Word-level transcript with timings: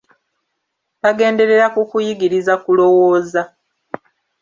Bagenderera 1.03 1.65
ku 1.73 1.81
kuyigiriza 1.89 2.53
kulowooza. 2.63 3.41